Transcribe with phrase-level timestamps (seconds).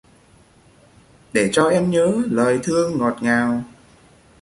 [1.33, 3.63] Để cho em nhớ lời thương ngọt ngào